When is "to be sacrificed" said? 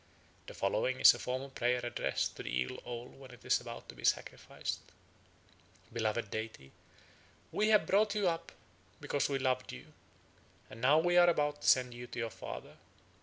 3.89-4.79